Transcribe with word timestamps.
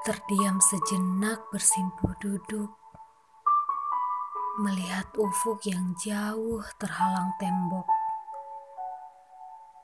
Terdiam 0.00 0.64
sejenak 0.64 1.52
bersimpuh 1.52 2.16
duduk, 2.24 2.72
melihat 4.64 5.04
ufuk 5.12 5.60
yang 5.68 5.92
jauh 6.00 6.64
terhalang 6.80 7.28
tembok. 7.36 7.84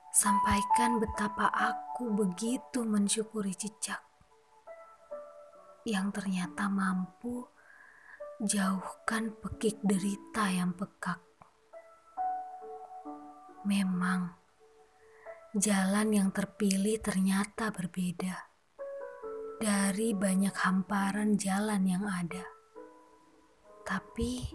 Sampaikan 0.09 0.97
betapa 0.97 1.53
aku 1.53 2.17
begitu 2.17 2.81
mensyukuri 2.81 3.53
cicak 3.53 4.01
yang 5.85 6.09
ternyata 6.09 6.65
mampu 6.65 7.45
jauhkan 8.41 9.37
pekik 9.37 9.77
derita 9.85 10.49
yang 10.49 10.73
pekak. 10.73 11.21
Memang 13.69 14.33
jalan 15.53 16.09
yang 16.09 16.33
terpilih 16.33 16.97
ternyata 17.05 17.69
berbeda 17.69 18.46
dari 19.57 20.13
banyak 20.13 20.53
hamparan 20.53 21.33
jalan 21.33 21.81
yang 21.89 22.05
ada. 22.05 22.45
Tapi 23.81 24.45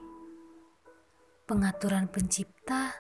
pengaturan 1.43 2.07
pencipta 2.07 2.95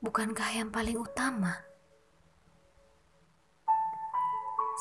bukankah 0.00 0.50
yang 0.56 0.72
paling 0.72 0.96
utama? 0.96 1.52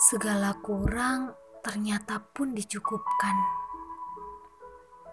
Segala 0.07 0.55
kurang 0.63 1.35
ternyata 1.59 2.23
pun 2.23 2.55
dicukupkan. 2.55 3.35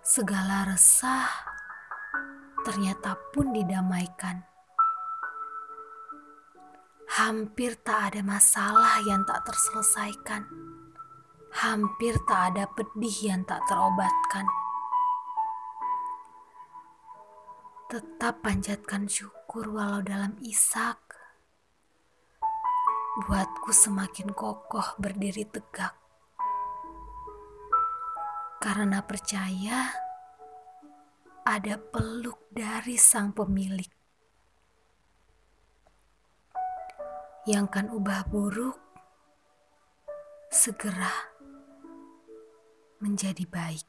Segala 0.07 0.71
resah 0.71 1.27
ternyata 2.63 3.19
pun 3.35 3.51
didamaikan. 3.51 4.39
Hampir 7.19 7.75
tak 7.83 8.15
ada 8.15 8.23
masalah 8.23 9.03
yang 9.03 9.27
tak 9.27 9.43
terselesaikan 9.43 10.76
hampir 11.57 12.21
tak 12.29 12.53
ada 12.53 12.69
pedih 12.69 13.33
yang 13.33 13.41
tak 13.49 13.65
terobatkan. 13.65 14.45
Tetap 17.89 18.45
panjatkan 18.45 19.09
syukur 19.09 19.73
walau 19.73 20.05
dalam 20.05 20.37
isak. 20.45 21.01
Buatku 23.25 23.73
semakin 23.73 24.37
kokoh 24.37 25.01
berdiri 25.01 25.49
tegak. 25.49 25.97
Karena 28.61 29.01
percaya 29.01 29.97
ada 31.47 31.75
peluk 31.81 32.53
dari 32.53 33.01
sang 33.01 33.33
pemilik. 33.33 33.89
Yang 37.49 37.67
kan 37.73 37.87
ubah 37.89 38.29
buruk 38.29 38.77
segera 40.51 41.36
menjadi 43.01 43.45
baik. 43.49 43.85